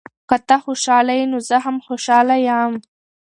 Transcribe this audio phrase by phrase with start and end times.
[0.29, 2.71] که ته خوشحاله یې، نو زه هم خوشحاله یم.